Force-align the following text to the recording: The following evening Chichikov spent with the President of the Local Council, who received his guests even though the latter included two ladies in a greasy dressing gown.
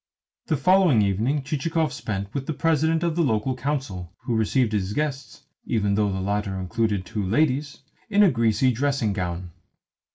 The 0.47 0.57
following 0.57 1.03
evening 1.03 1.43
Chichikov 1.43 1.93
spent 1.93 2.33
with 2.33 2.47
the 2.47 2.53
President 2.55 3.03
of 3.03 3.15
the 3.15 3.21
Local 3.21 3.55
Council, 3.55 4.11
who 4.23 4.35
received 4.35 4.73
his 4.73 4.93
guests 4.93 5.43
even 5.67 5.93
though 5.93 6.11
the 6.11 6.19
latter 6.19 6.59
included 6.59 7.05
two 7.05 7.23
ladies 7.23 7.83
in 8.09 8.23
a 8.23 8.31
greasy 8.31 8.71
dressing 8.71 9.13
gown. 9.13 9.51